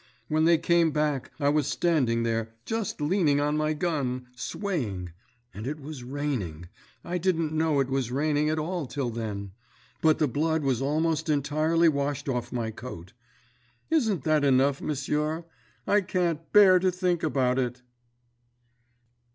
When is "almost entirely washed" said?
10.81-12.27